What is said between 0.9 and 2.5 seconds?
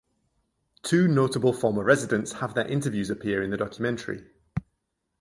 notable former residents